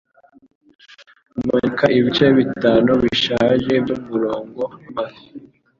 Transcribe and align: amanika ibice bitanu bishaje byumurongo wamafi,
amanika 1.39 1.85
ibice 1.97 2.25
bitanu 2.37 2.91
bishaje 3.01 3.71
byumurongo 3.83 4.61
wamafi, 4.73 5.25